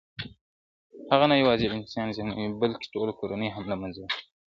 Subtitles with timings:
[1.11, 4.17] هغه نه يوازي يو انسان زيانمنوي بلکي ټوله کورنۍ هم له منځه وړي,